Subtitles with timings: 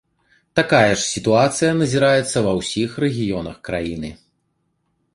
[0.59, 4.09] Такая ж сітуацыя назіраецца ва ўсіх рэгіёнах краіны.